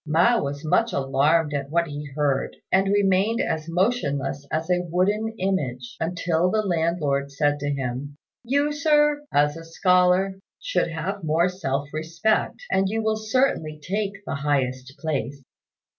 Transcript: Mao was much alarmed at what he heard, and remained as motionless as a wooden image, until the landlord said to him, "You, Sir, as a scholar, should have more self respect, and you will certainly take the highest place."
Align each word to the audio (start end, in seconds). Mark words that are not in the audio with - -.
Mao 0.03 0.41
was 0.41 0.65
much 0.65 0.93
alarmed 0.93 1.53
at 1.53 1.69
what 1.69 1.85
he 1.85 2.05
heard, 2.15 2.55
and 2.71 2.91
remained 2.91 3.39
as 3.39 3.69
motionless 3.69 4.47
as 4.51 4.67
a 4.67 4.81
wooden 4.89 5.31
image, 5.37 5.95
until 5.99 6.49
the 6.49 6.63
landlord 6.63 7.29
said 7.31 7.59
to 7.59 7.69
him, 7.69 8.17
"You, 8.43 8.71
Sir, 8.71 9.23
as 9.31 9.55
a 9.55 9.63
scholar, 9.63 10.39
should 10.59 10.87
have 10.87 11.23
more 11.23 11.47
self 11.49 11.87
respect, 11.93 12.63
and 12.71 12.89
you 12.89 13.03
will 13.03 13.15
certainly 13.15 13.79
take 13.79 14.13
the 14.25 14.33
highest 14.41 14.91
place." 14.97 15.43